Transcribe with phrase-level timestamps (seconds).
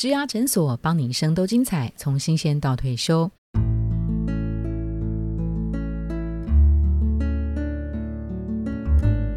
[0.00, 3.30] 植牙诊所，帮你一生都精彩，从新鲜到退休。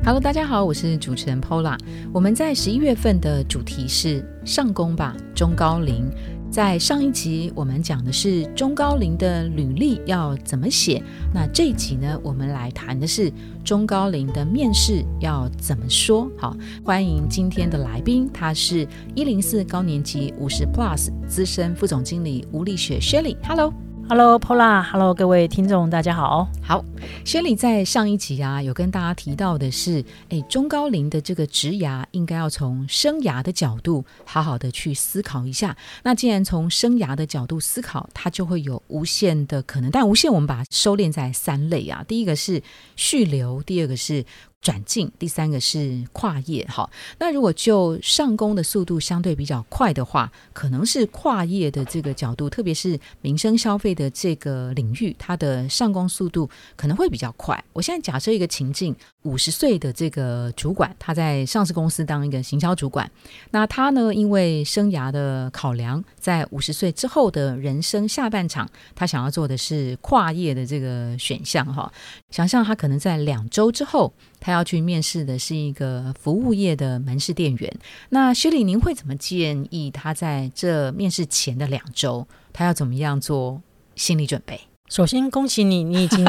[0.05, 1.77] Hello，大家好，我是主持人 Pola。
[2.13, 6.09] 我们在十一月份的主题是上工吧，中高龄。
[6.53, 11.01] 在上一集我们讲的是中高龄的履历要怎么写，
[11.33, 13.33] 那这一集呢，我们来谈的是
[13.65, 16.31] 中高龄的面试要怎么说。
[16.37, 16.55] 好，
[16.85, 23.73] 欢迎今天的来宾，他是一零四高年级五十 Plus 资深副总经理吴丽雪 Shelly，Hello
[24.07, 24.39] Shelly，Hello。
[24.39, 24.81] Pola.
[24.83, 26.47] Hello，各位听众，大家好。
[26.61, 26.83] 好，
[27.23, 35.75] 薛礼在上一集啊，有跟大家提到的是，哎，中高龄的这个职涯应该要从生涯的角度好好的去思考一下。
[36.03, 39.89] 那既然从生涯的角度思考，它就会有无限的可能。
[39.89, 42.03] 但无限，我们把它收敛在三类啊。
[42.07, 42.61] 第一个是
[42.95, 44.25] 续留，第二个是。
[44.63, 46.65] 转进，第三个是跨业。
[46.67, 57.63] 好，那如果就上工的速度相对比较快的话，可能是跨业的这个角度，特别是民生消费的这个领域，它的上工速度可能会比较快。
[57.73, 58.95] 我现在假设一个情境。
[59.23, 63.09] 五十岁的这个主管，他在上市公司当一个行销主管。
[63.51, 71.91] 那他呢，因为生涯的考量，在五十岁之后的人生下半场，他想要做的是跨业的这个选项哈。
[72.29, 77.79] 想象他可能在两周之后，他要去面试的是一个服务业的门市店员。
[78.09, 83.61] 那薛礼，您会怎么建议他在这面试前的两周，他要怎么样做
[83.95, 84.59] 心理准备？
[84.89, 86.25] 首先，恭喜你，你已经。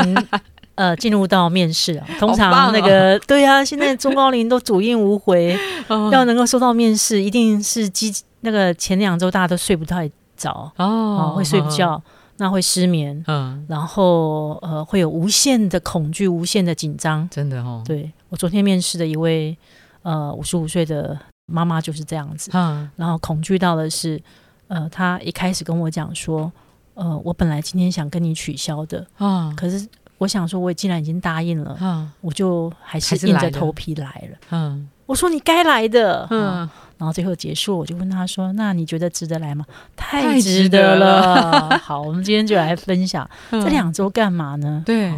[0.77, 5.57] 呃，进入到面试啊，通常那个对呀，现在中高龄都主应无回，
[6.11, 12.03] 要能够收到面试，一定是积那个前两周大家都睡不太着哦，会睡不觉，
[12.39, 19.57] 那会失眠，嗯，然后呃会有无限的恐惧，无限的紧张，真的哦，对我昨天面试的一位
[20.03, 21.17] 呃五十五岁的
[21.47, 24.21] 妈妈就是这样子，嗯，然后恐惧到的是，
[24.67, 26.51] 呃，她一开始跟我讲说，
[26.95, 29.87] 呃，我本来今天想跟你取消的，啊，可是。
[30.19, 34.89] 我想说，我既然已经答应了，嗯，我就还是硬着头皮来了，嗯。
[35.07, 36.69] 我说你该来的，嗯。
[36.97, 39.63] 然后最后结束，我就问他说：“那你觉得值得来吗？”
[39.95, 41.79] 太值得了。
[41.81, 44.83] 好，我们今天就来分享这两周干嘛呢？
[44.87, 45.13] 对，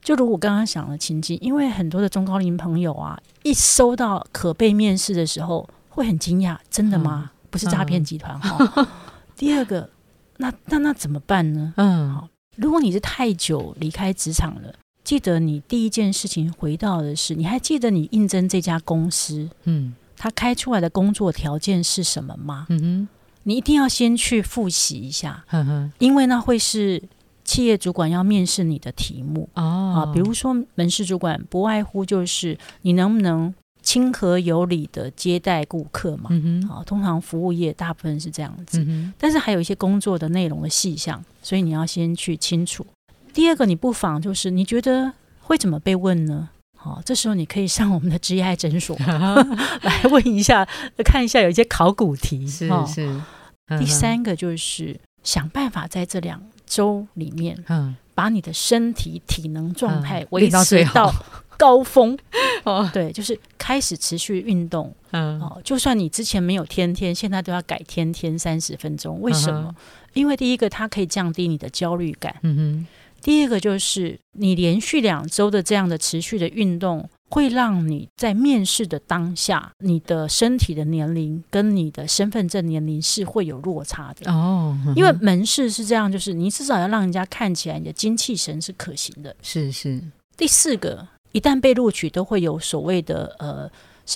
[0.00, 7.32] 就如我刚刚想的情境，因为很多的中高龄朋友啊，一收到可被面试的时候，会很惊讶，真的吗？
[7.50, 8.86] 不是诈骗集团哈。
[9.34, 9.90] 第二个，
[10.36, 11.74] 那那那怎么办呢？
[11.78, 12.28] 嗯，好。
[12.56, 22.66] 如果你是太久离开职场了，记得你第一件事情回到的是，你还记得你应征这家公司，嗯，他开出来的工作条件是什么吗？
[22.68, 23.08] 嗯哼，
[23.44, 27.02] 你一定要先去复习一下，嗯哼，因为那会是
[27.44, 33.54] 企业主管要面试你的题目哦啊，比如说门市主管，不外乎就是你能不能。
[33.82, 36.30] 亲和有礼的接待顾客嘛，
[36.70, 38.86] 啊，通常服务业大部分是这样子，
[39.18, 42.86] 但是还有一些工作的内容的细项，所以你要先去清楚。
[43.34, 46.48] 第二个，你不妨就是你觉得会怎么被问呢？
[46.78, 48.96] 好，这时候你可以上我们的职业爱诊所
[49.82, 50.66] 来问一下，
[51.04, 52.46] 看一下有一些考古题。
[52.46, 53.20] 是是。
[53.78, 61.12] 第三个就是想办法在这两周里面，嗯，把你的身体体能状态维持到。
[61.58, 62.18] 高峰
[62.64, 69.20] 哦，对，就是开始持续运动，嗯，哦，就算你之前没有天天，现在都要改天天三十分钟。
[69.20, 69.72] 为什么？
[70.14, 72.86] 因为第一个，它可以降低你的焦虑感，嗯哼。
[73.22, 84.76] 第二个就是你连续两周的这样的持续的运动，会让你在面试的当下，你的身体的年龄跟你的身份证年龄是会有落差的哦。
[84.96, 89.36] 因为门市是这样，就是你至少要让人家看起来你的精气神是可行的。
[89.40, 90.02] 是是。
[90.36, 91.06] 第四个。
[91.32, 93.70] 一旦被录取，都会有所谓的呃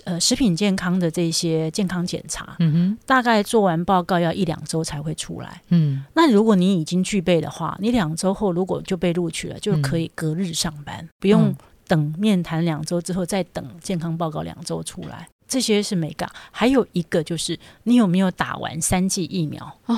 [0.05, 11.55] 呃食品健康的这些健康检查，嗯哼，大概做完报告要一两周才会出来，嗯，那如果你已经具备的话，你两周后如果就被录取了，就可以隔日上班，不用
[11.87, 16.29] 等面谈两周之后再等健康报告两周出来，这些是美感。
[16.51, 19.79] 还有一个就是你有没有打完三剂疫苗？
[19.87, 19.97] 哦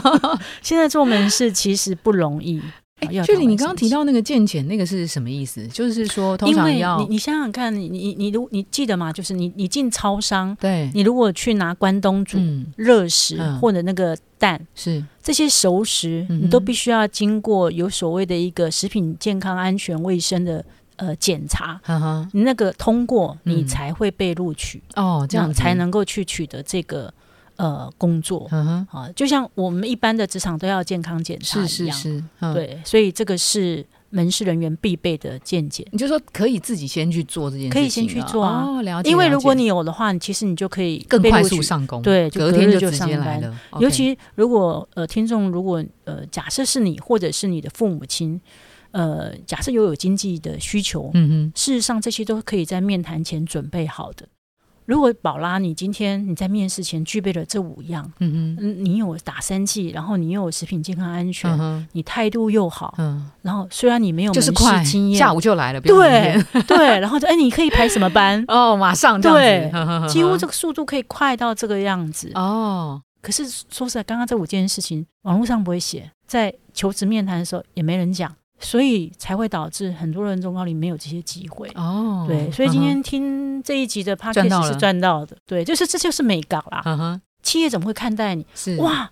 [0.62, 2.62] 现在做门市其实不容易。
[3.00, 5.66] 哎，就你刚刚提到那个健检，那个是什么意思？
[5.68, 9.12] 就是说，通常要你你想想看，你你你如你记得吗？
[9.12, 12.38] 就是你你进超商，对，你如果去拿关东煮
[12.76, 20.64] 热食或者那个蛋，是这些熟食，你都必须要经过有所谓的一个食品健康安全卫生的
[20.96, 21.80] 呃检查，
[22.32, 27.12] 你那个通过，你才会被录取哦，这样才能够去取得这个。
[27.58, 35.84] 呃，工作，嗯啊，就像我们一般的职场都要健康检查一样，是是是，对，所以这个是门市人员必备的见解。
[35.90, 39.10] 你就说可以自己先去做这件事情啊，可以先去做啊哦，了解。
[39.10, 43.60] 因为如果你有的话，你其实你就可以更快速上工，对就隔隔日就直接上班来了。
[43.80, 48.40] 尤其如果呃，听众如果呃，假设是你或者是你的父母亲，
[48.92, 54.28] 呃，假设又有经济的需求，嗯事实上这些都可以在面谈前准备好的。
[54.88, 58.58] 如果宝拉，你今天你在面试前具备了这五样，哼嗯哼。
[58.58, 66.42] 嗯，你有打三剂，然后你又有食品健康安全，嗯你态度又好，嗯，然后虽然你没有门市就是快经，验，下午就来了，对？
[66.66, 68.42] 对，然后就哎，你可以排什么班？
[68.48, 72.32] 哦，马上这样对，呵呵呵几乎这个速度可以快到这个样子。
[72.34, 81.70] 哦，可是说实在，刚刚这五件事情，网络上不会写，在求职面谈的时候也没人讲，所以才会导致很多人中高龄没有这些机会。
[81.74, 85.36] 哦，对，所以今嗯天听这一集的赚到 podcast 是赚到的。
[85.46, 87.20] 对，就是这就是美感啦。
[87.42, 88.44] 企业怎么会看待你？
[88.54, 89.08] 是，哇，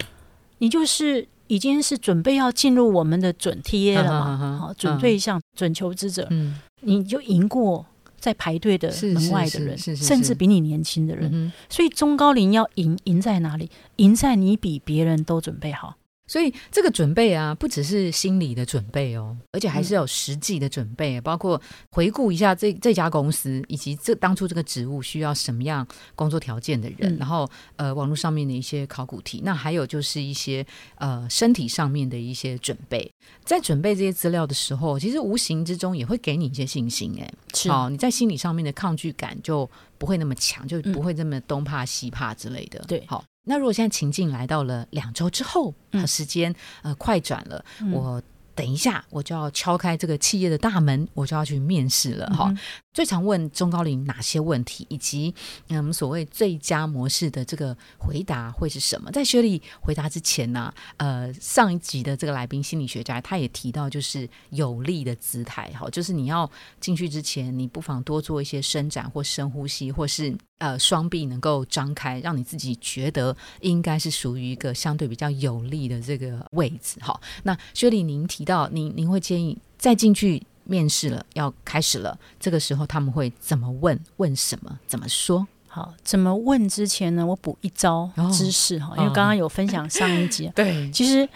[0.59, 4.59] 你就是已经是准备要进入我们的准 TA 了嘛？
[4.61, 7.87] 好，准对象、准求职者，嗯你就赢过
[8.19, 11.31] 在排队的门外的人，甚至比你年轻的人。
[11.33, 11.53] 嗯。
[11.71, 13.71] 所以中高龄要赢，赢在哪里？
[13.97, 15.95] 赢在你比别人都准备好。
[16.27, 21.61] 所以这个准备啊，不只是心理的准备哦，而且还是要有实际的准备，包括
[21.93, 27.19] 回顾一下这这家公司以及这当初这个职务需要什么样工作条件的人，嗯。
[27.19, 33.11] 然后呃网络上面的一些考古题，那还有就是一些呃身体上面的一些准备。
[33.45, 37.71] 在准备这些资料的时候，其实无形之中也会给你一些信心，哎，是。
[37.71, 39.69] 好，你在心理上面的抗拒感就
[39.99, 42.85] 不会那么强，就不会这么东怕西怕之类的。
[42.89, 43.05] 对。
[43.07, 45.73] 好，那如果现在情境来到了两周之后，
[46.07, 48.23] 时间呃快转了，嗯我
[48.57, 52.49] 等一下我就要敲开这个企业的大门，我就要去面试了哈。
[52.49, 52.59] 嗯
[52.97, 55.35] 最常问中高龄哪些问题，以及
[55.69, 59.13] 嗯我们所谓最佳模式的这个回答会是什么？
[59.13, 66.51] 在薛丽回答之前呢、呃，上一集的这个来宾心理学家他也提到，就是有力的姿态，哈，就是你要
[66.81, 76.99] 进去之前，你不妨多做一些伸展或深呼吸，或是呃双臂能够张开，让你自己觉得应该是属于一个相对比较有利的这个位置。
[77.01, 80.43] 好，那薛丽您提到您您会建议再进去。
[80.69, 82.19] 面试了，要开始了。
[82.41, 83.97] 这个时候他们会怎么问？
[84.17, 84.81] 问什么？
[84.89, 85.47] 怎么说？
[85.69, 87.25] 好，怎么问之前呢？
[87.25, 91.29] 我补一招哦知识哈，因为刚刚有分享上一集， 对，其实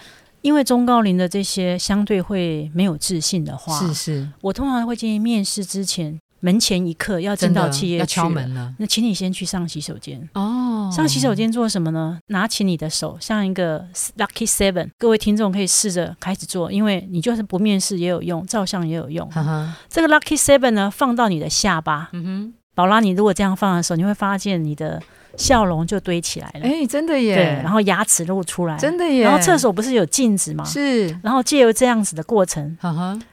[0.42, 10.28] 因为中高龄的这些相对会没有自信的话，是是，我通常会建议面试之前门前一刻要进到企业要去了敲门了那请你先去上洗手间。
[10.34, 12.18] 哦上洗手，间做什么呢？
[12.26, 13.86] 拿起你的手，像一个
[14.18, 14.88] lucky seven。
[14.98, 19.30] 各位听众可以试着开始做，因为你就是不面试也有用，照相也有用。
[19.88, 22.08] 这个 lucky seven 呢，放到你的下巴。
[22.12, 25.00] 嗯哼，宝拉，你如果这样放的时候，你会发现你的
[25.36, 30.64] 笑容就堆起来了，哎，真的耶，对，然后牙齿露出来，真的耶，然后厕所不是有镜子吗？
[30.64, 32.76] 是，然后借由这样子的过程，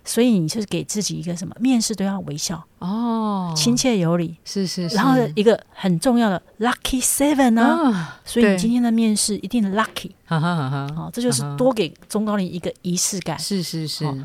[0.03, 1.55] 所以你就是给自己一个什么？
[1.59, 4.95] 面试都要微笑，哦，亲切有礼，是是，是。
[4.95, 13.37] 然后一个很重要的 lucky seven 呢、啊，对所以你今天的面试一定 lucky 哈哈哈哈，哦，这就是多给中高龄一个仪式感。
[13.37, 14.05] 是是是。
[14.05, 14.15] 好。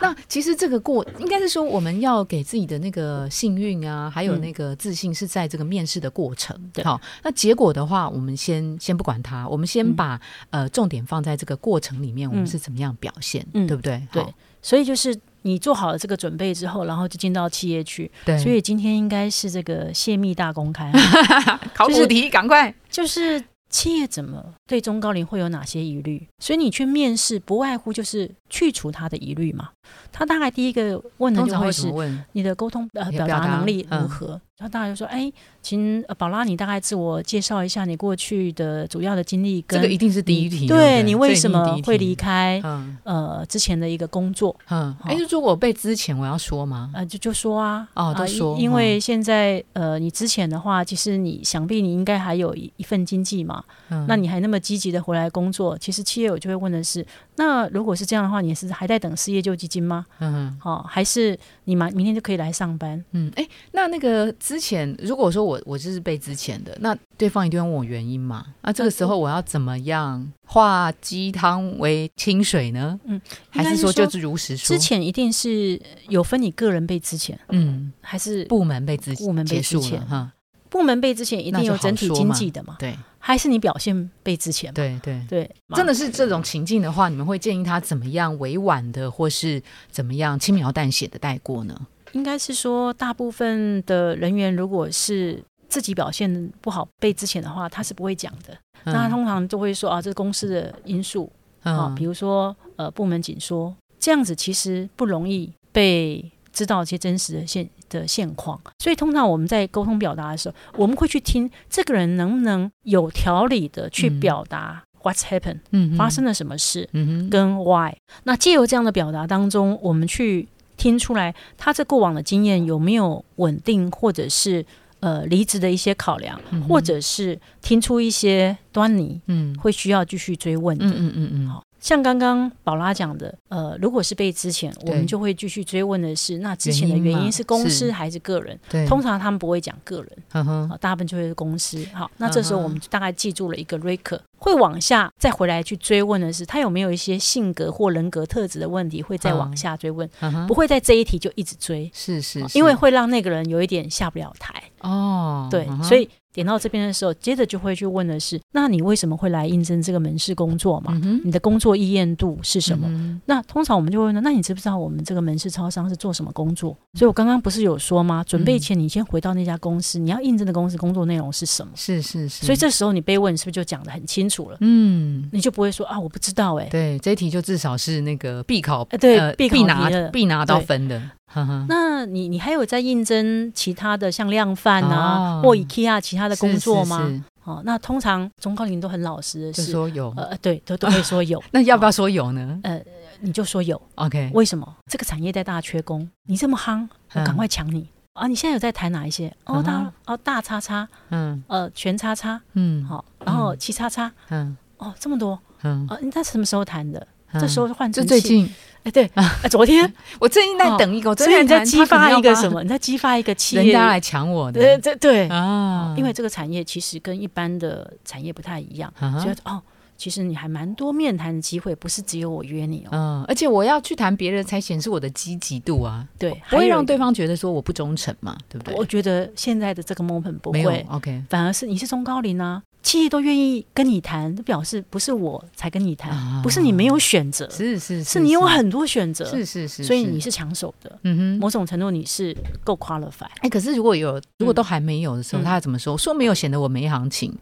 [0.00, 6.58] 那其实这个过应该是说，我们要给自己的那个幸运啊，还有嗯那个自信，是在这个面试的过程。
[6.72, 10.20] 对好，那结果的话，我们先先不管它，我们先嗯把、
[10.50, 14.02] 呃重点放在这个过程里面，我们嗯是怎么样表现，嗯对不对？
[14.12, 14.24] 对
[14.62, 18.10] 所以就是你做好了这个准备之后，然后就进到企业去。
[18.24, 26.26] 对，所以今天应该是这个泄密大公开啊， 考古题赶快，就是企业怎么对中高龄会有哪些疑虑？
[26.38, 29.70] 所以你去面试，不外乎就是去除他的疑虑嘛。
[30.10, 31.92] 他大概第一个问的就会是？
[32.32, 34.40] 你的沟通呃表达达能力嗯如何？
[34.58, 42.14] 然后大概就说，哎，请呃宝拉，你大概自我介绍一下你过去的主要的经历跟这个一定是第一题，对你为什么会离？
[42.16, 44.56] 开嗯呃之前的一个工作？
[44.70, 46.90] 嗯，好哎，如果我被之前我要说吗？
[46.94, 60.06] 呃，就就说啊，哦都啊说因因为现在呃，你之前的话，其实你想必你应该还有一一份经济嘛，嗯那你还那么积极的回来工作，其实企业我就会问的是，那如果是这样的话，你是还在等失业救济金吗？
[60.20, 63.02] 嗯好、还是你明明天就可以来上班？
[63.12, 68.46] 嗯，哎，那那个之前，如果说我我就是被之前的，那对方一定会问我原因嘛？
[68.62, 72.98] 那这个时候我要怎么样化鸡汤为清水呢？
[73.04, 74.76] 嗯，还是说就是如实说？
[74.76, 80.32] 之前一定是有分你个人被之前，嗯，还是部门被之部门被之前哈，
[80.70, 82.76] 部门被之前一定有整体经济的嘛？
[82.78, 82.96] 对
[83.26, 84.74] 还是你表现被之前嘛？
[84.76, 85.20] 对对。
[85.28, 91.76] 对，真的是这种情境的话，你们会建议他怎么样委婉的，或是怎么样轻描淡写的带过呢？
[92.12, 98.56] 应该是说，大部分的人员如果是自己表现不好被之前的话，他是不会讲的。
[98.84, 101.28] 那他通常就会说啊，这是公司的因素
[101.64, 103.74] 啊，比如说呃部门紧缩。
[103.98, 108.58] 这样子其实不容易被知道一些真实的现的现况。
[108.78, 114.20] 所以通常我们在沟通表达的时候，我们会去听这个人能不能有条理的去嗯。
[114.20, 117.30] 表达 what's happened，、嗯发生了什么事，嗯哼。
[117.30, 117.94] 跟 why。
[118.24, 120.48] 那借由这样的表达当中，我们去
[120.78, 124.64] 听出来他这过往的经验有没有稳定，或者是
[125.00, 129.54] 呃离职的一些考量，嗯或者是听出一些端倪，嗯。
[129.58, 130.86] 会需要继续追问的。
[130.86, 131.46] 嗯嗯嗯嗯。
[131.48, 134.96] 好像刚刚宝拉讲的，呃，如果是被之前，我对。
[134.96, 138.58] 们就会继续追问的是，那之前的原因是公司是还是个人？
[138.68, 141.86] 对，通常他们不会讲个人，大部分就会是公司。
[141.92, 150.08] 好，那这时候我们就大概记住了一个 r e c 会往下再回来去追问的是，他有没有一些性格或人格特质的问题，会再往嗯下追问，
[150.46, 154.62] 不会在这一题就一直追，是是因为会让那个人有一点下不了台。
[154.80, 160.92] 哦，对所以点到这边的时候，接着就会去问的是，那你为什么会来应征这个门市工作嘛？
[161.02, 162.86] 嗯你的工作意愿度是什么？
[162.88, 166.76] 嗯那通常我们就会问，那你知不知道我们这个门市超商是做什么工作？
[166.94, 168.22] 所以我刚刚不是有说吗？
[168.22, 171.72] 准备前你先回到那家公司，你要应征的公司工作内容是什么？
[171.74, 174.58] 是是是，所以这时候你被问，是不是就讲的很清楚了？
[174.60, 175.06] 嗯。
[175.32, 181.00] 你就不会说啊，我不知道哎、对，这一题就至少是那个必考，哎对呃必考必拿的必拿到分的，
[181.32, 185.42] 呵呵，那你你还有在应征其他的像量贩啊、哦。
[185.42, 187.04] 或 IKEA 其他的工作吗？
[187.06, 192.58] 是是哦，那通常中高龄都很老实的，就是说有，呃，对，都都会说有， 那要不要说有呢？
[192.64, 192.80] 呃，
[193.20, 194.76] 你就说有，？OK，为什么？
[194.90, 197.88] 这个产业在大缺工，你这么夯，我赶嗯快抢你。
[198.14, 199.32] 啊，你现在有在谈哪一些？
[199.44, 201.42] 哦，大哦大叉叉，嗯。
[201.48, 203.58] 呃全叉叉，嗯，好，然后嗯。
[203.58, 204.56] 七叉叉，嗯。
[204.78, 207.06] 哦这么多，嗯，啊，你在什么时候谈的？
[207.36, 207.40] 嗯。
[207.40, 208.48] 这时候换就成，最近，
[208.84, 212.62] 哎，对，啊，昨天， 我最近在等一个，我所以你在激发一个什么？
[212.62, 214.60] 你在激发一个企业，人家来抢我的。
[214.60, 219.60] 对对对，啊，因为这个产业其实跟一般的产业不太一样，觉得哦，
[219.96, 222.88] 其实你还蛮多面谈的机会，不是只有我约你哦。
[222.92, 228.74] 嗯，而且我要去谈别人，才显示我的积极度啊，对，不会让对方觉得说我不忠诚嘛，对不对？
[228.76, 240.96] 我觉得现在的这个 moment 不会，OK，反而是你是中高龄啊，企业都愿意跟你谈，就表示不是我才跟你谈，啊不是你没有选择，是是是你有很多选择，是是是，是所以你是抢手的。
[241.02, 241.38] 嗯哼。
[241.40, 243.26] 某种程度你是够 qualify。
[243.40, 245.98] 哎，可是如果有，如果都还没有的时候，嗯他怎么说？
[245.98, 247.36] 说没有显得我没行情，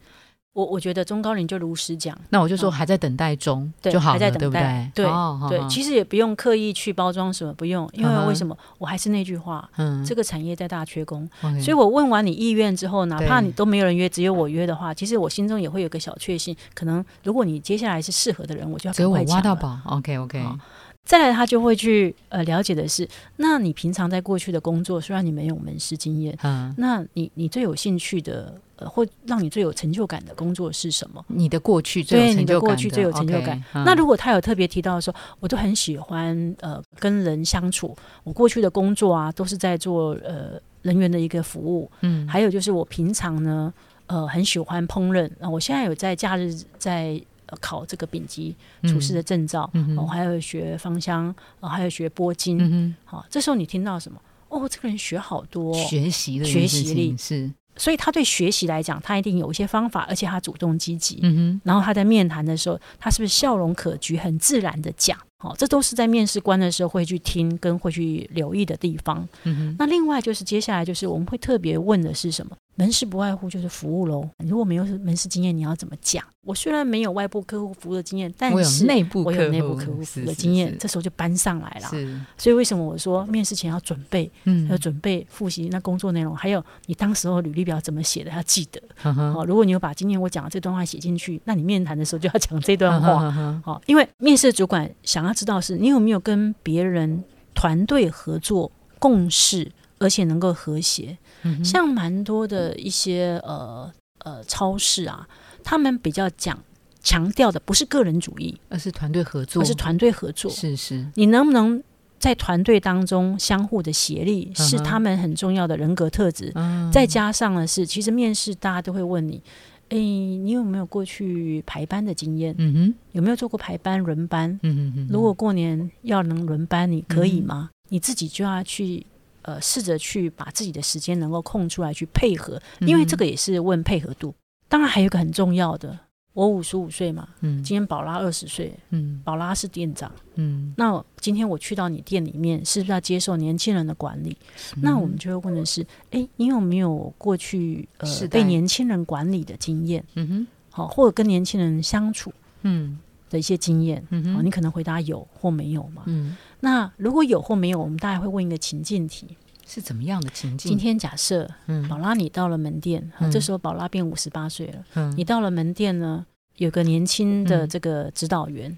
[0.54, 5.04] 我我觉得中高龄就如实讲，那我就说嗯还在等待中对就好了，还在等对不待对？
[5.50, 8.56] 对其实也不用刻意去包装什么，不用，因为为什么？
[8.78, 11.28] 我还是那句话，嗯，这个产业在大缺工
[11.60, 19.20] 所以我问完你意愿之后，哪怕你都没有人约，只有我约的话，其实我心中也会有个小确幸，可能如果你接下来是适合的人，我就要只有我。
[19.24, 20.56] 挖到宝，OK OK，好
[21.04, 23.06] 再来，他就会去呃了解的是，
[23.36, 31.22] 那你平常在过去的工作，虽然你没有门市经验，嗯，那你你最有兴趣的呃，或让你最有成就感的工作是什么？
[31.28, 43.72] 你的过去最有对你的成就感过去最有成就感嗯那如果他有特别提到说，我都很喜欢呃跟人相处，我过去的工作啊都是在做呃人员的一个服务，嗯还有就是我平常呢
[44.06, 47.20] 呃很喜欢烹饪，啊、我现在有在假日在。
[47.46, 54.20] 呃考这个丙级厨师的证照，嗯哼哦，还有学芳香，哦，还有学拨筋，嗯好、这时候你听到什么？
[54.48, 61.18] 哦，这个人学好多、学习的学习力是，所以他对学习来讲，他一定有一些方法，而且他主动积极。
[61.22, 65.18] 嗯然后他在面谈的时候，他是不是笑容可掬，很自然的讲？
[65.38, 69.16] 好、这都是在面试官的时候会去听跟会去留意的地方。
[69.16, 72.56] 哼，嗯哼，那另外就是接下来就是我们会特别问的是什么？
[72.76, 74.28] 门市不外乎就是服务喽。
[74.38, 76.24] 如果没有门市经验，你要怎么讲？
[76.42, 81.88] 我虽然没有外部客户服务的经验，但是内部我有内部客户服务的经验，是这时候就搬上来了。
[82.36, 88.82] 所以为什么我说面试前要准备，嗯要准备复习那工作内容，还有你当时候履历表怎么写的，要记得。
[88.96, 93.14] 呵呵哦，如果你有把今天我讲的这段话写进去，那你面谈的时候就要讲这段话。
[93.14, 97.22] 呵呵哦，因为面试主管想要知道是你有没有跟别人
[97.54, 99.70] 团队合作、共事，
[100.04, 101.16] 而且能够和谐。
[101.42, 105.26] 嗯像蛮多的一些呃呃超市啊，
[105.62, 106.58] 他们比较讲
[107.02, 110.50] 强调的不是个人主义，而是团队合作，而是团队合作。
[110.50, 111.82] 是是，你能不能
[112.18, 116.52] 在团队当中相互的协力，是他们很重要的人格特质。
[116.54, 119.42] 嗯再加上的是，其实面试大家都会问你，
[119.90, 122.54] 诶，你有没有过去排班的经验？
[122.56, 124.48] 嗯哼，有没有做过排班、轮班？
[124.62, 127.68] 嗯哼嗯哼，如果过年要能轮班，你可以吗？
[127.90, 129.04] 你自己就要去
[129.44, 134.34] 呃试着去把自己的时间能够空出来去配合，因为这个也是问配合度。
[134.68, 135.96] 当然还有一个很重要的，
[136.32, 140.10] 我五十五岁嘛，嗯今天宝拉二十岁，嗯宝拉是店长。
[140.34, 144.36] 嗯，那今天我去到你店里面，是不是要接受年轻人的管理？
[144.82, 150.04] 那我们就会问的是，诶，你有没有过去呃被年轻人管理的经验？
[150.14, 152.32] 嗯哼好，或者跟年轻人相处？
[152.62, 152.98] 嗯
[153.34, 156.04] 的一些经验，嗯哦，你可能回答有或没有嘛。
[156.06, 159.36] 嗯，那如果有或没有，我们大概会问一个情境题。
[159.66, 160.70] 是怎么样的情境？
[160.70, 166.24] 今天假设嗯宝拉你到了门店，啊嗯这时候宝拉变五十八岁了，嗯你到了门店呢，
[166.58, 168.76] 有个年轻的嗯这个指导员。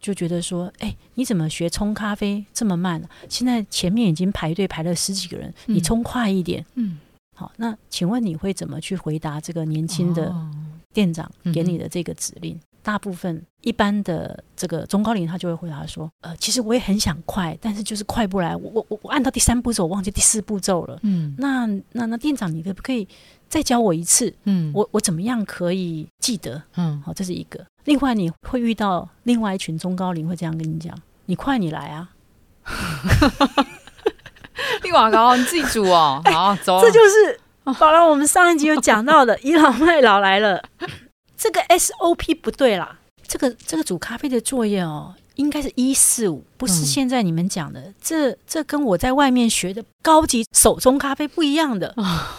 [0.00, 6.64] 就觉得说，哎、你怎么学冲咖啡这么慢、现在前面已经排队排了十几个人，你嗯冲快一点。
[6.76, 6.98] 嗯
[7.36, 10.50] 好，那请问你会怎么去回答这个年轻的哦
[10.94, 12.58] 店长给你的这个指令？
[12.82, 18.56] 大部分一般的这个中高龄他就会回答说，呃，其实我也很想快，但是就是快不来。
[18.56, 20.98] 我我我我按到第三步骤，我忘记第四步骤了。
[21.02, 23.06] 嗯那那那店长，你可不可以
[23.48, 24.32] 再教我一次？
[24.44, 26.62] 嗯我我怎么样可以记得？
[26.76, 27.64] 嗯好，这是一个。
[27.84, 30.96] 另外，你会遇到另外一群中高龄会这样跟你讲
[31.26, 32.10] ：“你快，你来啊
[34.84, 36.22] 你瓦高，你自己煮哦。
[36.30, 38.04] 好，走！”这就是好了。
[38.06, 40.62] 我们上一集有讲到的， 倚老卖老来了。
[41.40, 47.90] 这个 SOP 不对啦，这个这个煮咖啡的作业哦，应该是一四五，不是嗯现在你们讲的。
[47.98, 51.94] 这这跟我在外面学的高级手冲咖啡不一样的。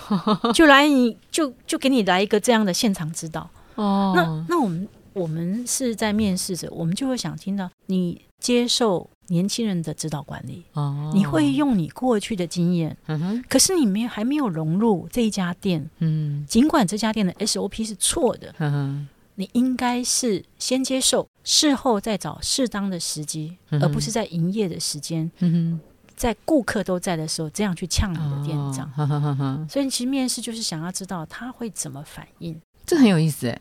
[0.54, 3.50] 就来你就就给你来一个这样的现场指导。
[3.74, 11.12] 哦，那那我们我们是在面试者，我们就会想听到你接受年轻人的指导管理，哦。
[11.14, 13.44] 你会用你过去的经验，嗯哼。
[13.50, 16.46] 可是你没有还没有融入这一家店，嗯。
[16.48, 19.08] 尽管这家店的 SOP 是错的，嗯哼。
[19.36, 25.80] 你应该是先接受，事后再找适当的时机，嗯而不是在营业的时间，嗯
[26.16, 29.68] 在顾客都在的时候这样去呛你，的店长。
[29.68, 32.60] 所以其实面试就是想要知道他会怎么反应。
[32.86, 33.60] 这很有意思哎。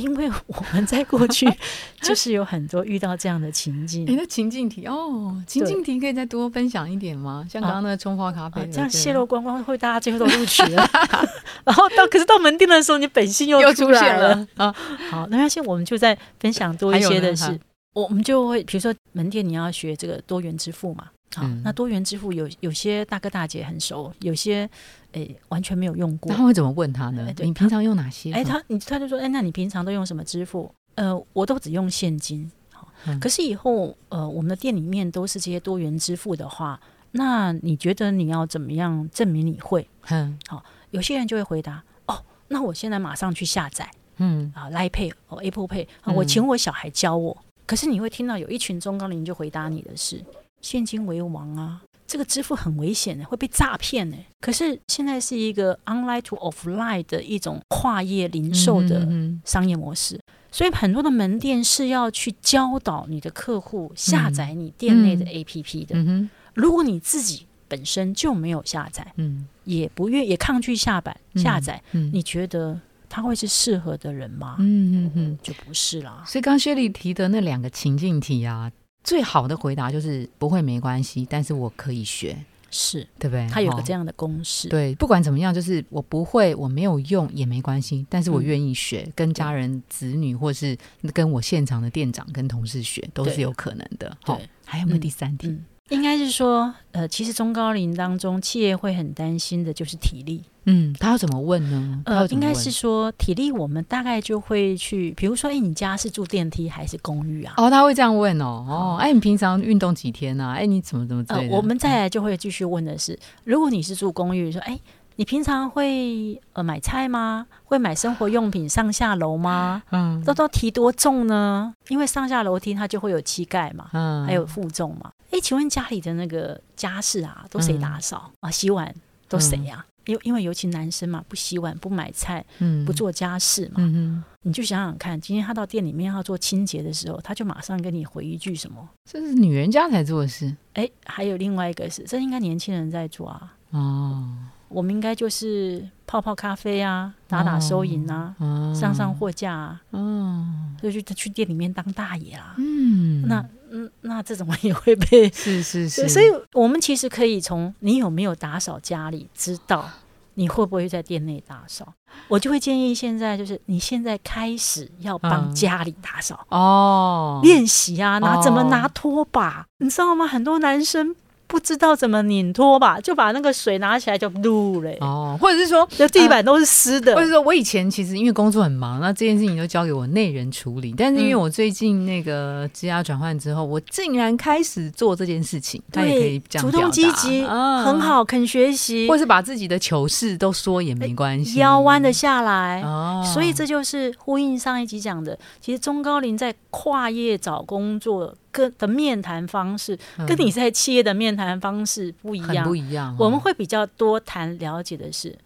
[0.00, 1.46] 因为我们在过去
[2.00, 7.46] 就是有很多遇到这样的情境哎，，那情境题哦，情境题可以再多分享一点吗？
[7.50, 10.88] 像刚刚那个冲泡咖啡这样泄露光光，会大家最后都录取了。
[11.64, 14.46] 然后到可是到门店的时候，你本性又又出来了。
[14.56, 14.74] 啊，
[15.10, 17.58] 好，那现在我们就在分享多一些的是
[17.92, 21.06] 我们就会比如说门店你要学这个多元支付嘛。
[21.34, 24.68] 好，嗯那多元支付有有些大哥大姐很熟，有些
[25.12, 26.36] 诶完全没有用过那。
[26.36, 27.32] 他会怎么问他呢哎？
[27.32, 28.32] 对你平常用哪些？
[28.32, 30.72] 哎，他你他就说，哎，那你平常都用什么支付？
[30.96, 32.50] 呃，我都只用现金。
[32.72, 36.80] 好嗯可是以后呃，我们的店里面都是这些多元支付的话，
[37.12, 39.88] 那你觉得你要怎么样证明你会？
[40.08, 43.88] 嗯好有些人就会回答，哦，那我现在马上去下载
[44.18, 47.36] 嗯啊，Line Pay 哦，Apple Pay，、啊嗯我请我小孩教我。
[47.64, 50.22] 可是你会听到有一群中高龄就回答你的是，
[50.60, 51.82] 现金为王啊。
[52.06, 54.16] 这个支付很危险的，会被诈骗呢。
[54.40, 60.20] 可是现在是一个 online to offline 的一种跨业零售的嗯商业模式，
[60.50, 65.94] 所以很多的门店是要去教导你的客户下载你店内的嗯 APP 的。
[65.94, 74.56] 嗯哼如果你自己本身就没有下载，嗯也不愿也抗拒下版下载，嗯你觉得他会是适合的人吗？
[74.58, 75.38] 嗯嗯嗯。
[75.40, 76.24] 就不是啦。
[76.26, 82.36] 所以刚刚薛丽提的那两个情境题啊，最好的回答就是不会没关系，但是我可以学，
[82.70, 83.46] 是，对不对？
[83.48, 84.04] 他有个这样。
[84.04, 84.68] 的公式。
[84.68, 90.76] 对，不管怎么样，就是我不会，我没有用也没关系，但是我嗯愿意学，跟家人、子女，或是
[91.12, 94.08] 跟我现场的店长、跟同事学，都是有可能的。
[94.24, 95.48] 对好，还有没有嗯第三题？
[95.48, 100.42] 嗯，应该是说，呃，其实中高龄当中，企业会很担心的就是体力。
[100.64, 102.02] 嗯，他要怎么问呢？
[102.04, 107.54] 呃应该是说体力，我们大概就会去，比如说，哎，你家是住电梯还是公寓啊？
[107.56, 108.64] 哦，他会这样问哦。
[108.68, 110.52] 哦，哎，你平常运动几天啊？
[110.52, 111.56] 哎，你怎么怎么之呃类，的？
[111.56, 114.78] 我们再来就会继续问的是，如果你是住公寓，说，哎，
[115.20, 117.46] 你平常会呃买菜吗？
[117.64, 119.82] 会买生活用品上下楼吗？
[119.90, 121.74] 嗯都都提多重呢？
[121.88, 125.12] 因为上下楼梯它就会有膝盖嘛，嗯还有负重嘛。
[125.30, 128.50] 哎，请问家里的那个家事啊，都谁打扫、啊？
[128.50, 128.94] 洗碗
[129.28, 138.88] 都谁呀、因为因为尤其男生嘛，不洗碗、不买菜、嗯不做家事嘛，嗯哼，你就想想看，今天他到店里面要做清洁的时候，他就马上跟你回一句什么？
[139.04, 143.54] 这是女人家才做的事哎，还有另外一个是，这应该年轻人在做啊。
[143.72, 144.26] 哦。
[144.70, 150.46] 我们应该就是泡泡咖啡啊，打打收银啊，哦上上货架啊，哦，
[150.80, 152.54] 所以就去店里面当大爷啦。
[152.56, 159.88] 嗯，那嗯，那这种也会被是是 是，所以我们其实可以从你有没有打扫家里知道
[160.34, 161.92] 你会不会在店内打扫。
[162.26, 165.54] 我就会建议现在就是你现在开始要帮嗯。
[165.54, 170.26] 家里打扫，哦，练习啊，拿怎么哦拿拖把，你知道吗？
[170.26, 171.14] 很多男生
[171.50, 177.12] 不知道怎么拧脱吧，就把那个水拿起来就撸嘞，哦，或者是说，就地板都是湿的。
[177.16, 180.94] 或者说我以前其实因为工作很忙，那这件事情都交给我内人处理。
[180.96, 192.80] 但是因为我最近那个职涯转换之后，我竟然开始做这件事情，他也可以这样主动积极，很好，肯学习，或是把自己的糗事都说也没关系，腰弯得下来。
[192.82, 198.32] 哦，所以这就是呼应上一集讲的，其实中高龄在跨业找工作。
[198.50, 203.16] 跟的面谈方式跟你在企业的面谈方式不一样，不一样。
[203.18, 205.36] 我们会比较多谈了解的是，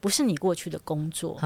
[0.00, 1.40] 不是你过去的工作，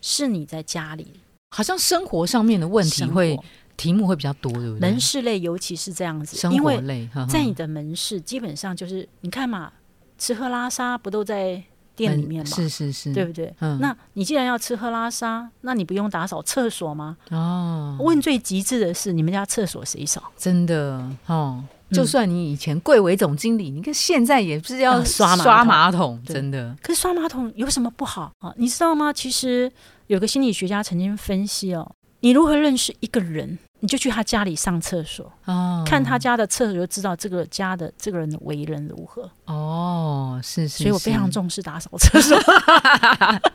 [0.00, 3.38] 是你在家里，好像生活上面的问题会
[3.76, 4.80] 题目会比较多，对不对？
[4.80, 9.72] 门市类尤其是这样子，生活类，在你的门市基本上就是你看嘛，
[10.16, 11.62] 吃喝拉撒不都在。
[11.96, 13.54] 店里面嘛，是是是，对不对？
[13.60, 17.16] 嗯，那你既然要吃喝拉撒，那你不用打扫厕所吗？
[17.30, 20.22] 哦，问最极致的是，你们家厕所谁扫？
[20.36, 26.76] 真的哦，就算你以前贵为总经理，你看现在也不是要刷刷马桶，真的。
[26.82, 28.52] 可是刷马桶有什么不好啊？
[28.56, 29.12] 你知道吗？
[29.12, 29.70] 其实
[30.08, 33.58] 有个心理学家曾经分析哦，你如何认识一个人？
[33.84, 39.30] 你就去他家里上厕所，哦看他家的厕所就知道这个家的这个人的为人如何。
[39.44, 42.34] 哦，是是，所以我非常重视打扫厕所。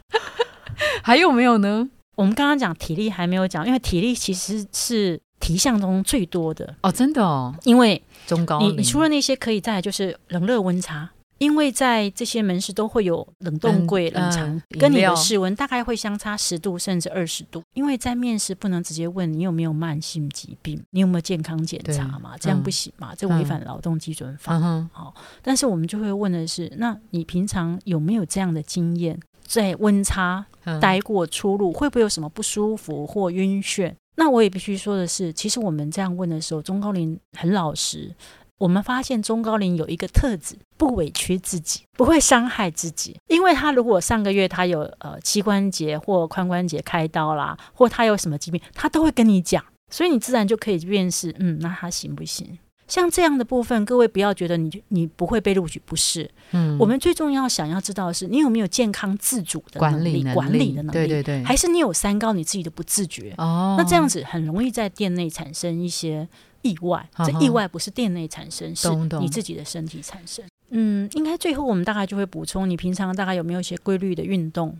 [1.01, 1.89] 还有没有呢？
[2.13, 11.09] 我们刚刚讲体力还没有讲，因为体力其实是题项中最多的哦，真的哦，因为中高你你除了那些可以在，就是冷热温差。
[11.39, 17.63] 因为在这些门市都会有冷冻柜、冷藏，跟你的室温大概会相差十度甚至二十度。
[17.73, 22.37] 因为在面试不能直接问你有没有慢性疾病，你有没有健康检查嘛？
[22.39, 23.15] 这样不行嘛？
[23.15, 24.59] 这违反劳动基准法。
[24.91, 30.45] 好，但是我们就会问的是：那你平常有没有这样的经验，在温差
[30.81, 33.93] 待过出入，会不会有什么不舒服或晕眩？
[34.15, 38.13] 那我也必须说的是，其实我们这样问的时候，中高龄很老实。
[38.59, 43.17] 我们发现中高龄有一个特质，不委屈自己，不会伤害自己。
[43.27, 52.59] 因为他如果上个月他有呃膝关节或髋关节开刀啦，或他有什么疾病，他都会跟你讲，所以你自然就可以辨识，嗯，那他行不行？
[52.85, 56.29] 像这样的部分，各位不要觉得你你不会被录取，不是。
[56.51, 60.91] 嗯，我们最重要想要知道的是，你有没有健康自主的管理管理的能力？
[60.91, 63.33] 对对对，还是你有三高，你自己都不自觉？
[63.37, 66.27] 哦，那这样子很容易在店内产生一些。
[66.61, 68.87] 意外，这意外不是店内产生，是
[69.19, 70.45] 你自己的身体产生。
[70.71, 74.77] 嗯，应该最后我们大概就会补充，你平常大概有没有一些规律的运动，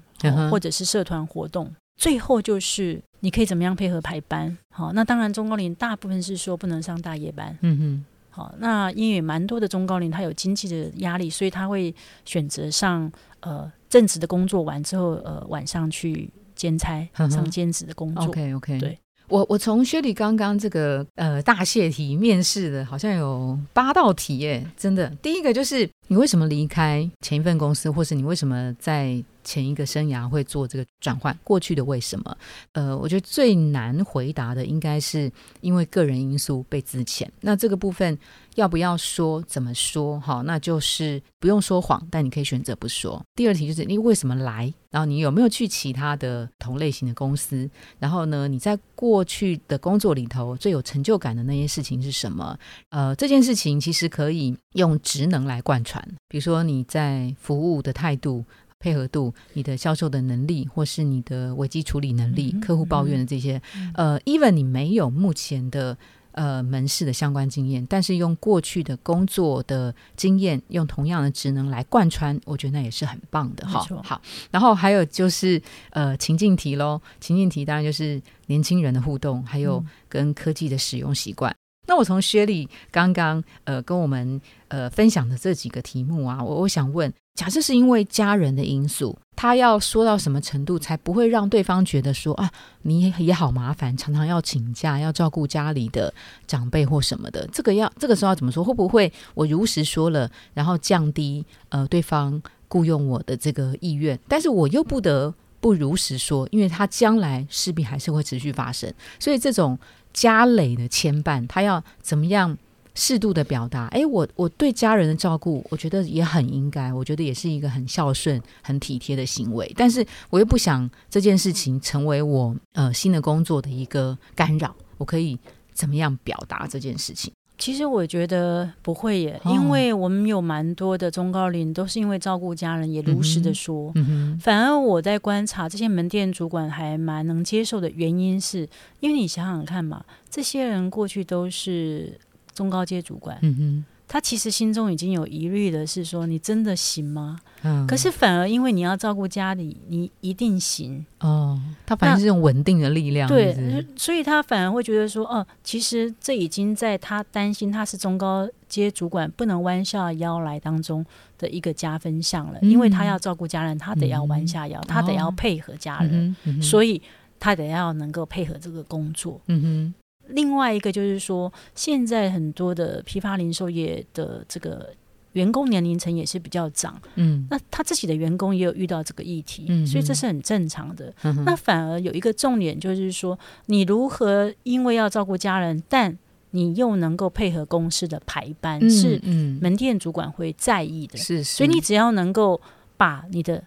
[0.51, 1.73] 或者是社团活动？
[1.97, 4.55] 最后就是你可以怎么样配合排班？
[4.73, 7.57] 好，那当然中高龄大部分是说不能上大夜班。
[7.61, 18.25] 嗯哼，好，那因为蛮多的中高龄他有经济的压力，所以他会选择上呃正职的工作完之后，呃晚上去兼差上兼职的工作。
[18.25, 18.99] OK OK，对。
[19.29, 25.07] 我我从薛礼刚刚这个呃大泄题面试的，好像有八道题耶，真的。
[25.21, 31.37] 第一个就是你为什么离开前一份公司，或是你为什么在前一个生涯会做这个转换？
[31.43, 32.37] 过去的为什么？
[32.73, 37.27] 呃，我觉得最难回答的应该是因为个人因素被资遣。
[37.41, 38.17] 那这个部分。
[38.59, 39.41] 要不要说？
[39.43, 40.19] 怎么说？
[40.19, 43.23] 哈，那就是不用说谎，但你可以选择不说。
[43.33, 44.71] 第二题就是你为什么来？
[44.91, 47.69] 然后你有没有去其他的同类型的公司？
[47.99, 52.57] 然后呢，你在过去的工作里头最有成就感的那些事情是什么？
[52.89, 58.43] 呃，这件事情其实可以用职能来贯穿，比如说你在服务的态度、
[58.79, 63.61] 配合度、你的销售的能力，或是你的危机处理能力、客户抱怨的这些。
[63.93, 65.97] 呃，even 你没有目前的。
[66.31, 73.67] 呃，门市的相关经验，但是用过去的工作的经验，用同样的职能来贯穿，我觉得那也是很棒的。
[73.67, 81.53] 哈，好，然后还有就是呃情境题喽，情境题当然就是年轻人的互动，还有跟科技的使用习惯。
[81.87, 87.11] 那我从薛丽刚刚呃跟我们呃分享的这几个题目啊，我我想问。
[87.39, 96.13] 假设是因为家人的因素，他要说到什么程度才不会让对方觉得说啊，你也好麻烦，常常要请假，要照顾家里的
[96.45, 97.47] 长辈或什么的。
[97.53, 98.61] 这个要这个时候要怎么说？
[98.61, 104.19] 会不会我如实说了，然后降低呃对方雇佣我的这个意愿？
[104.27, 108.93] 但是我又不得不如实说，因为他将来势必还是会持续发生。
[109.17, 109.79] 所以这种
[110.11, 112.57] 家累的牵绊，他要怎么样？
[112.99, 119.73] 适度的表达，哎，我我对家人的照顾，我觉得也很应该，我觉得也是一个很孝顺、很体贴的行为。
[119.77, 124.75] 但是我又不想这件事情成为我呃新的工作的一个干扰。
[124.97, 125.39] 我可以
[125.71, 127.31] 怎么样表达这件事情？
[127.57, 133.91] 其实我觉得不会耶，因为我们有蛮多的中高龄都是因为照顾家人，也如实的说。
[133.95, 138.67] 嗯反而我在观察这些门店主管还蛮能接受的原因，是
[138.99, 142.19] 因为你想想看嘛，这些人过去都是。
[142.59, 147.39] 中高阶主管，嗯哼，他其实心中已经有疑虑的是说，你真的行吗？
[147.61, 151.05] 嗯，可是反而因为你要照顾家里，你一定行。
[151.21, 161.05] 哦，他反正是用稳定的力量，对所以他反而会觉得说，哦，其实这已经在他担心他是中高阶主管不能弯下腰来当中
[161.37, 162.69] 的一个加分项了，嗯。
[162.69, 167.01] 因为他要照顾家人，他得要弯下腰，他得要哦配合家人，所以
[167.39, 169.39] 他得要能够配合这个工作。
[169.47, 169.93] 嗯哼，
[170.29, 174.89] 另外一个就是说，现在很多的批发零售业的这个
[175.33, 181.13] 员工年龄层也是比较长，嗯，那他自己的员工也有遇到这个议题，嗯所以这是很正常的。
[181.23, 183.37] 嗯那反而有一个重点就是说，
[183.67, 186.17] 你如何因为要照顾家人，但
[186.51, 189.59] 你又能够配合公司的排班，嗯是嗯。
[189.61, 191.15] 门店主管会在意的。
[191.17, 192.59] 是，所以你只要能够
[192.97, 193.63] 把你的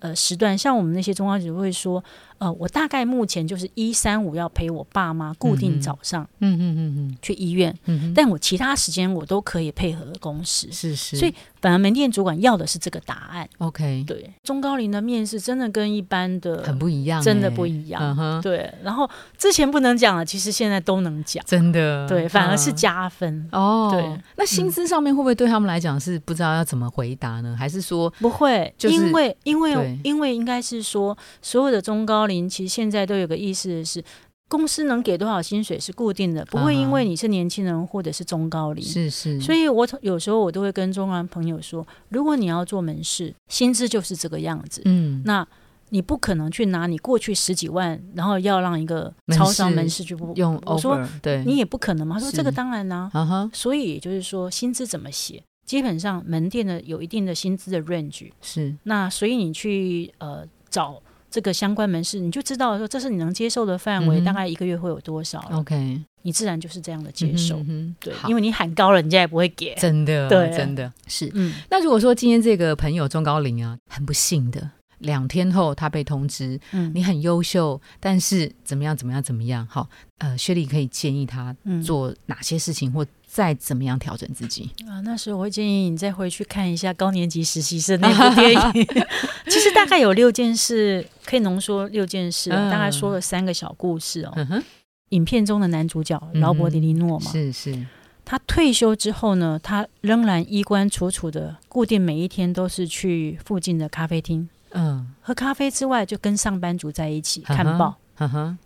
[0.00, 2.02] 呃时段，像我们那些中高级会说，
[2.38, 10.70] 呃，我大概目前就是一三五要陪我爸妈固定早上嗯嗯嗯嗯去医院，嗯哼，但我其他时间我都可以配合公司。
[10.70, 13.48] 是是，所以反而门店主管要的是这个答案。
[13.58, 18.02] OK 对，中高龄的面试真的跟一般的很不一样欸，真的不一样。
[18.02, 21.42] 嗯哼，对，然后之前不能讲了，其实现在都能讲。
[21.46, 23.48] 真的，对，反而是嗯加分。
[23.52, 27.56] 哦，对，那薪资上面会不会对他们来讲是不知道要怎么回答呢？
[27.58, 34.02] 还是说，不会，就是因为因为因为应该是说，所有的中高龄其实现在都有个意思是，
[34.48, 38.84] 公司能给多少薪水是固定的，不会因为你是年轻人或者是中高龄。
[38.84, 44.82] 是是，所以我有时候我都会跟中高朋友说，如果你要做门市，薪资就是这个样子。
[44.84, 45.46] 嗯，那
[45.90, 52.16] 你不可能去拿你过去十几万，然后要让一个超商门市去不用我说对，你也不可能嘛。
[52.16, 61.00] 他说这个当然啦、啊哈所以也就是说薪资怎么写，基本上门店的有一定的薪资的 range，是那所以你去呃找
[61.34, 67.56] 这个相关门市，你就知道说这是你能接受的范围，嗯大概一个月会有多少了，OK 你自然就是这样的接受。
[67.56, 69.74] 嗯哼对，因为你喊高了，人家也不会给。
[69.74, 71.28] 真的对真的是。
[71.34, 74.70] 嗯，那如果说今天这个朋友中高龄啊，很不幸的。
[75.00, 79.66] 两天后，他被通知，嗯你很优秀，但是怎么样怎么样怎么样？
[79.68, 84.70] 好，呃，薛丽可以建议他嗯做哪些事情，或再怎么样调整自己？
[84.88, 88.86] 啊，那时候我会建议你再回去看一下高年级实习生那部电影。
[89.50, 94.32] 其实大概有六件事，可以浓缩六件事大概说了三个小故事哦。
[94.36, 94.62] 嗯，
[95.08, 97.84] 影片中的男主角嗯劳勃迪尼诺嘛，是是，
[98.24, 107.96] 他退休之后呢，他仍然衣冠楚楚的，固定每一天都是去附近的咖啡厅嗯，喝咖啡之外，就跟上班族在一起看报。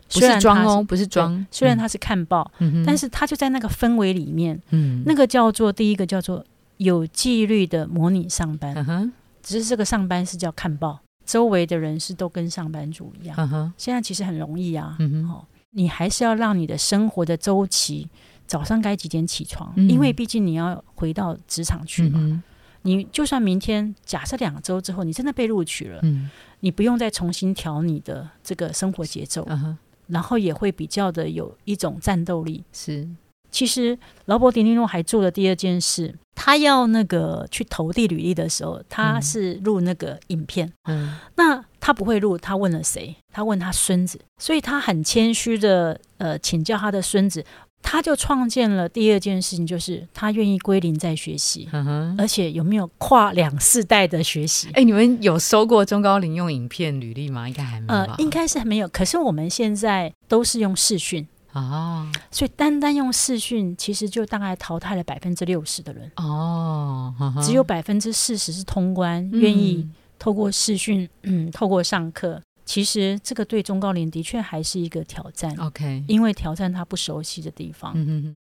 [0.09, 6.45] 虽然装哦，不是装，嗯，虽然他是看报，嗯但是他就在那个氛围里面，嗯，那个叫做第一个叫做
[6.77, 13.35] 有纪律的模拟上班，嗯哼，只是这个上班是叫看报，周围的人是都跟上班族一样。
[13.39, 18.09] 嗯哼，现在其实很容易啊，嗯哼，哦，你还是要让你的生活的周期，
[18.47, 19.89] 早上该几点起床，嗯。
[19.89, 22.19] 因为毕竟你要回到职场去嘛。
[22.21, 22.43] 嗯
[22.83, 32.65] 你就算明天假设两周之后你真的被录取了，嗯你不用再重新调你的这个生活节奏，嗯哼，然后也会比较的有一种战斗力。
[32.73, 33.09] 是，
[33.51, 40.73] 其实劳勃迪尼诺还做了第二件事，他要那个去投递履历的时候，他嗯是录那个影片。
[40.85, 43.15] 嗯那他不会录，他问了谁？
[43.33, 47.45] 他问他孙子，所以他很谦虚的呃请教他的孙子，
[47.83, 52.15] 他就创建了第二件事情，就是他愿意归零在学习，嗯。
[52.19, 54.69] 而且有没有跨两世代的学习？
[54.75, 57.49] 哎，你们有收过中高龄用影片履历吗？
[57.49, 58.13] 应该还没有吧，？
[58.13, 58.89] 呃应该是没有。
[58.89, 69.89] 可是我们现在都是用视讯，啊，所以单单用视讯，其实就大概淘汰了百分之六十的人，哦，只有百分之四十是通关，嗯愿意
[70.19, 72.43] 透过视讯，嗯，透过上课。
[72.69, 77.95] 其实这个对中高龄的确还是一个挑战，OK，因为挑战他不熟悉的地方。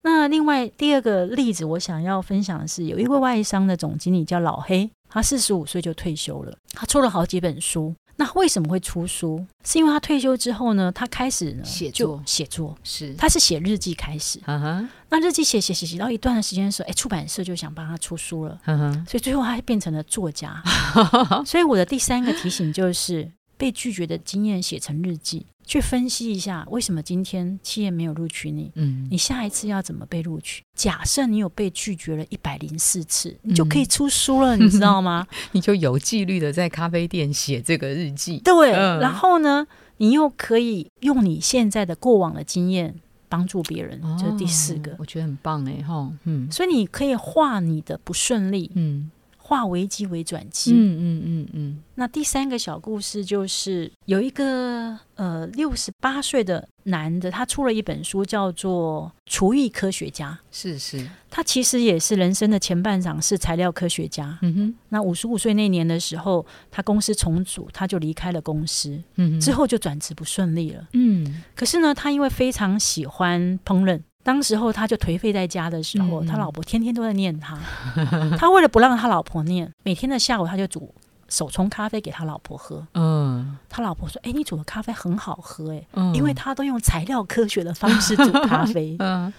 [0.02, 7.94] 那另外第二个例子，我想要分享的是，有一位外商的总经理叫老黑，他四十五岁就退休了，他出了好几本书。
[8.18, 9.46] 那为什么会出书？
[9.64, 14.40] 是因为他退休之后呢，他开始呢写作写作，是，他是写日记开始。
[14.46, 18.60] 嗯哼，那日记写写写写到一段的时间的时候，哎，出版社就想帮他出书了，
[19.08, 20.64] 所以最后他变成了作家。
[21.46, 30.63] 所以我的第三个提醒就是，被拒绝的经验写成日记，去分析一下为什么今天企业没有录取你，嗯，你下一次要怎么被录取？
[30.76, 35.26] 假设你有被拒绝了一百零四次，你就可以出书了，你知道吗？
[35.54, 39.65] 你就有纪律的在咖啡店写这个日记，对，嗯然后呢，
[39.98, 42.96] 你又可以用你现在的过往的经验
[43.30, 44.96] 帮助别人，这是第四个哦。
[45.00, 49.10] 我觉得很棒哎，哈，嗯所以你可以化你的不顺利，嗯
[49.45, 50.71] 化危机为转机。
[50.73, 60.39] 嗯嗯嗯嗯，那第三个小故事就是有一个呃六十八岁的男的，他出了一本书，叫做《厨艺科学家》。
[60.49, 64.39] 是是，他其实也是人生的前半场是材料科学家。
[64.41, 70.88] 嗯哼，那五十五岁那年的时候，他公司重组，他就离开了公司，嗯哼，之后就转职不顺利了。
[70.93, 77.56] 嗯可是呢，他因为非常喜欢烹饪，当时候他就颓废在家的时候，他老婆天天都在念他。
[78.40, 80.92] 他为了不让他老婆念，每天的下午他就煮
[81.30, 82.86] 手冲咖啡给他老婆喝。
[82.96, 88.96] 嗯他老婆说：“哎、你煮的咖啡很好喝，哎，嗯，因为他都用材料科学的方式煮咖啡。
[89.00, 89.32] 嗯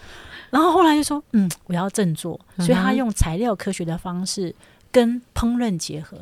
[0.50, 4.54] 然后后来就说：“嗯，我要振作。”所以他用材料科学的方式
[4.92, 6.16] 跟烹饪结合，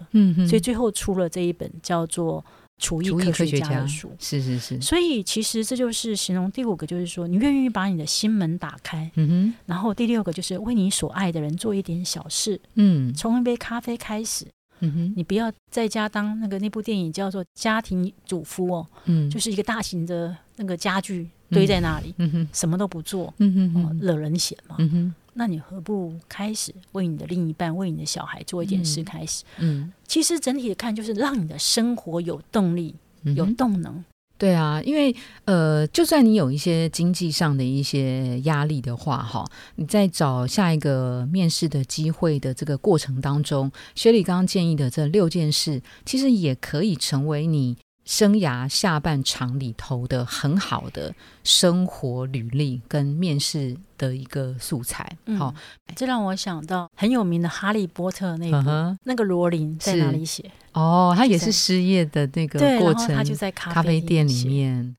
[0.49, 2.41] 所以最后出了这一本叫做
[2.79, 4.11] 《厨艺科学家家》的书。
[4.19, 9.11] 是是是，所以其实这就是形容第五个，就是说你愿意把你的心门打开。
[9.15, 14.47] 嗯哼，然后第六个就是为你所爱的人做一点小事，嗯从一杯咖啡开始。
[14.81, 24.75] 嗯哼，你不要在家当那个那部电影叫做《家庭主妇》哦，嗯就是一个大型的那个家具堆在那里，嗯哼什么都不做，哦，嗯哼嗯惹人嫌嘛。
[24.81, 29.45] 嗯哼那你何不开始为你的另一半、为你的小孩做一件事嗯开始？
[29.59, 32.95] 嗯其实整体的看，就是让你的生活有动力、
[33.37, 34.05] 有动能。
[34.37, 39.45] 对啊，因为呃，就算你有一些经济上的一些压力的话，哈，
[39.77, 55.17] 你在找下一个面试的机会的这个过程当中，雪里刚刚建议的这六件事，其实也可以成为你生涯下半场里头的很好的生活履历跟面试的一个素材。
[55.27, 55.55] 嗯好、
[55.97, 60.51] 这让我想到很有名的《哈利波特》那部，嗯，那个罗琳在哪里写？
[60.73, 64.45] 哦，他也是失业的那个对，过程，他就在咖咖啡店里。
[64.45, 64.97] 面，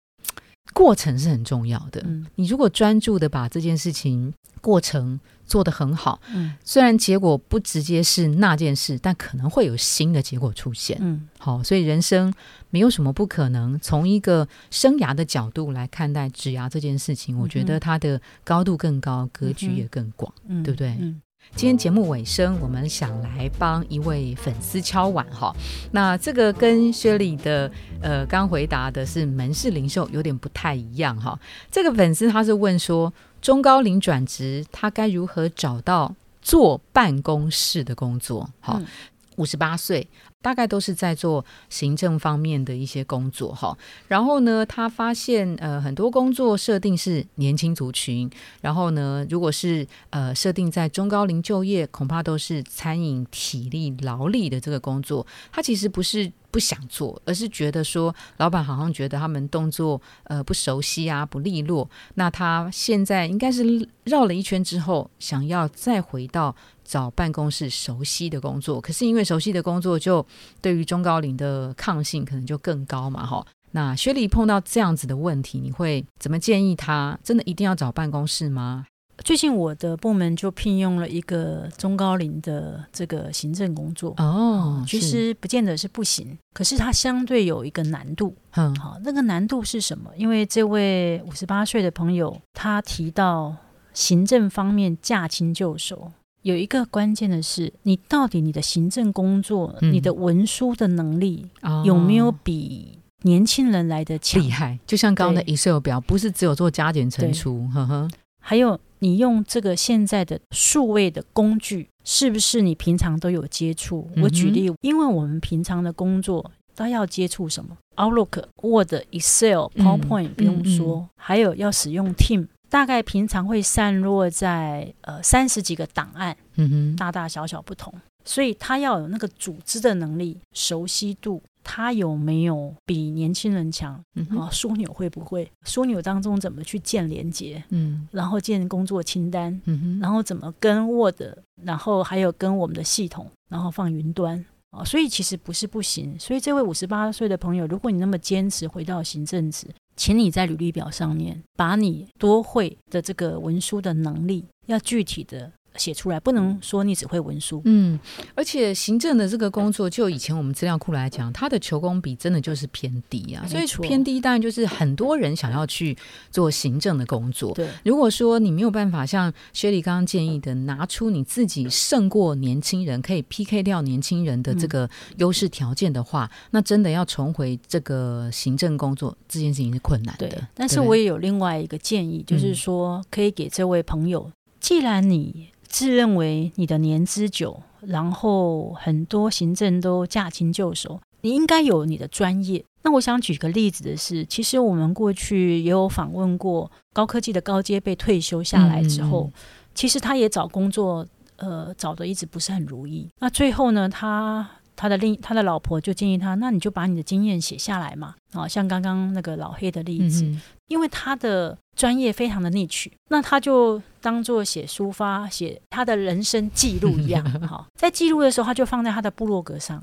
[0.73, 2.01] 过程是很重要的。
[2.05, 10.97] 嗯你如果专注的把这件事情过程做得很好，嗯虽然结果不直接是那件事，但可能会有新的结果出现。
[11.01, 12.33] 嗯好，所以人生
[12.69, 13.79] 没有什么不可能。
[13.79, 20.33] 从一个生涯的角度来看待职涯这件事情，我觉得它的高度更高，格局也更广。
[20.47, 21.21] 嗯，对不对嗯
[21.53, 25.55] 今天节目尾声，我们想来帮一位粉丝敲碗哈。
[25.91, 31.39] 那这个跟薛礼的呃刚回答的是门市零售有点不太一样哈。
[31.69, 33.13] 这个粉丝他是问说，
[33.45, 38.49] 中高龄转职他该如何找到坐办公室的工作？
[38.59, 38.87] 好嗯，
[39.35, 40.07] 五十八岁。
[40.41, 43.75] 大概都是在做行政方面的一些工作哈，
[44.07, 48.29] 然后呢，他发现呃很多工作设定是年轻族群，
[48.61, 55.25] 然后呢，如果是呃设定在中高龄就业，恐怕都是餐饮、体力、劳力的这个工作。
[55.51, 61.85] 他其实不是不想做，而是觉得说，老板好像觉得他们动作呃不熟悉啊，不利落。
[62.13, 68.79] 那他现在应该是绕了一圈之后，想要再回到找办公室熟悉的工作。
[68.79, 70.25] 可是因为熟悉的工作，就
[70.61, 73.45] 对于中高龄的抗性可能就更高嘛，哈。
[73.71, 77.19] 那薛礼碰到这样子的问题，你会怎么建议他？
[77.21, 78.85] 真的一定要找办公室吗？
[79.23, 84.13] 最近我的部门就聘用了一个中高龄的这个行政工作。
[84.17, 88.35] 哦，其，实不见得是不行，可是它相对有一个难度。
[88.51, 90.11] 嗯好，那个难度是什么？
[90.17, 93.55] 因为这位五十八岁的朋友他提到
[93.93, 104.51] 行政方面驾轻就熟，有一个关键的是，你到底你的行政工作、嗯你的文书的能力哦有没有比年轻人来的强厉？
[104.51, 104.77] 害？
[104.85, 108.07] 就像刚刚的 Excel 表，不是只有做加减乘除，呵呵，
[108.39, 114.09] 还有你用这个现在的数位的工具，是不是你平常都有接触？
[114.21, 131.41] 我举例，因为我们平常的工作都要接触什么？Outlook、Word、Excel、嗯 PowerPoint 不用嗯说，还有要使用 Team，大概平常会散落在呃三十几个档案，嗯哼，大大小小不同，所以他要有那个组织的能力、熟悉度。
[131.65, 133.99] 他有没有比年轻人强？
[134.13, 135.51] 嗯啊，枢纽会不会？
[135.65, 137.61] 枢纽当中怎么去建连接？
[137.69, 141.21] 嗯然后建工作清单，嗯哼，然后怎么跟 Word，
[141.63, 146.17] 然后还有跟我们的系统，然后放云端啊，所以其实不是不行。
[146.19, 157.61] 所以这位五十八岁的朋友，如果你那么坚持回到行政职，请你在履历表上面把你多会的这个文书的能力，要具体的写出来，不能说你只会文书。
[157.65, 157.99] 嗯，
[158.33, 165.97] 而且行政的这个工作，就以前我们资料库来讲，它的求工比真的就是偏低啊，所以偏低当然就是很多人想要去
[166.31, 167.53] 做行政的工作。
[167.53, 180.27] 对，如果说你没有办法像薛礼刚刚建议的，拿出你自己胜过年轻人，可以 PK 掉年轻人的这个优势条件的话，那真的要重回这个行政工作这件事情是困难的。
[180.27, 192.63] 对的。，但是我也有另外一个建议，就是说可以给这位朋友，既然你自认为你的年资久，然后很多行政都驾轻就熟，你应该有你的专业。
[192.83, 199.29] 那我想举个例子的是，其实我们过去也有访问过高科技的高阶被退休下来之后，
[199.73, 201.05] 其实他也找工作，
[201.35, 203.09] 呃，找的一直不是很如意。
[203.19, 204.49] 那最后呢，他。
[204.75, 210.25] 他的另他的老婆就建议他，那你就把你的经验写下来嘛，啊，像刚刚那个老黑的例子，
[210.67, 219.81] 因为他的专业非常的逆取，那他就当做写抒发写他的人生记录一样，哈， 在记录的时候他就放在他的部落格上，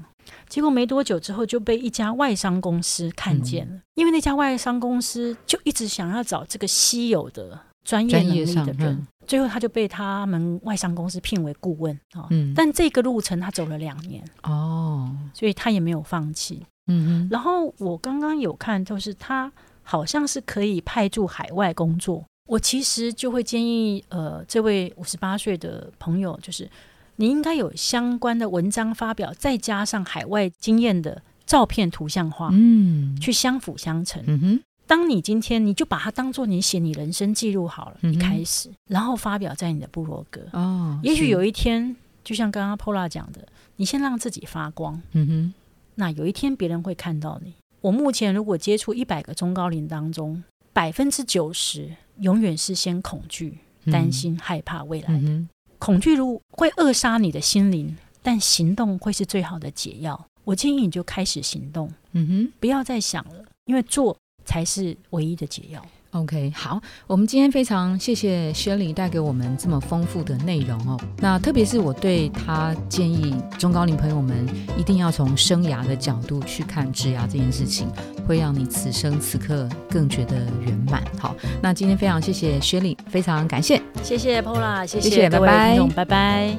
[0.49, 9.07] 结果没多久之后就被一家外商公司看见了，因为那家外商公司就一直想要找这个稀有的专业能力的人。
[9.27, 12.27] 最后，他就被他们外商公司聘为顾问啊。
[12.31, 16.64] 嗯，但这个路程他走了两年哦，所以他也没有放弃。
[16.89, 19.51] 嗯然后我刚刚有看，就是他
[19.83, 22.25] 好像是可以派驻海外工作。
[22.49, 26.68] 我其实就会建议，呃，这位五十八岁的朋友，就是
[27.16, 34.23] 你应该有相关的文章发表，再加上海外经验的照片图像化，嗯，去相辅相成。
[34.27, 34.61] 嗯哼。
[34.87, 40.43] 当你今天你就把它当做你写你人生记录好了，一开始，然后发表在你的部落格。
[40.53, 45.01] 哦，也许有一天，就像刚刚 Pola 讲的，你先让自己发光。
[45.12, 45.55] 嗯哼，
[45.95, 47.55] 那有一天别人会看到你。
[47.80, 53.59] 我目前如果接触一百个中高龄当中，百分之九十永远是先恐惧、
[53.91, 55.43] 担心、害怕未来的。
[55.78, 60.26] 恐惧如会扼杀你的心灵，但行动会是最好的解药。
[60.45, 61.91] 我建议你就开始行动。
[62.12, 64.16] 嗯哼，不要再想了，因为做。
[64.45, 65.82] 才是唯一的解药。
[66.12, 71.01] OK，好，我们今天非常谢谢薛礼带给我们这么丰富的内容哦。
[71.16, 77.88] 那特别是我对他建议中高龄朋友们一定要从生涯的角度去看植牙这件事情，
[78.28, 81.03] 会让你此生此刻更觉得圆满。
[81.18, 86.55] 好，那今天非常谢谢薛礼，非常感谢，谢谢 Pola，谢谢拜拜，拜拜。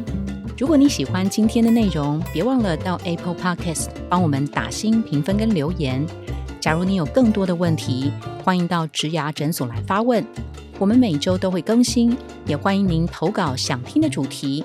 [0.58, 6.04] 如果你喜欢今天的内容，别忘了到 Apple Podcast 帮我们打新评分跟留言。
[6.64, 8.10] 假如你有更多的问题，
[8.42, 10.26] 欢迎到植牙诊所来发问，
[10.80, 14.64] 我们每周都会更新，也欢迎您投稿想听的主题。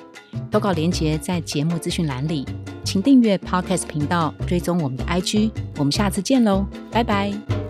[0.49, 2.47] 投稿链接在节目资讯栏里，
[2.85, 5.51] 请订阅 Podcast 频道，追踪我们的 IG。
[5.77, 7.68] 我们下次见喽，拜拜。